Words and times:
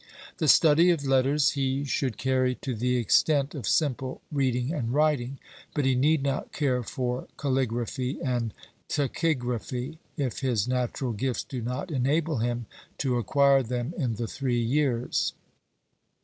The 0.39 0.47
study 0.47 0.89
of 0.89 1.05
letters 1.05 1.51
he 1.51 1.83
should 1.85 2.17
carry 2.17 2.55
to 2.55 2.73
the 2.73 2.95
extent 2.97 3.53
of 3.53 3.67
simple 3.67 4.19
reading 4.31 4.73
and 4.73 4.91
writing, 4.91 5.37
but 5.75 5.85
he 5.85 5.93
need 5.93 6.23
not 6.23 6.51
care 6.51 6.81
for 6.81 7.27
calligraphy 7.37 8.19
and 8.19 8.51
tachygraphy, 8.89 9.99
if 10.17 10.39
his 10.39 10.67
natural 10.67 11.11
gifts 11.11 11.43
do 11.43 11.61
not 11.61 11.91
enable 11.91 12.39
him 12.39 12.65
to 12.97 13.17
acquire 13.19 13.61
them 13.61 13.93
in 13.95 14.15
the 14.15 14.25
three 14.25 14.57
years. 14.59 15.33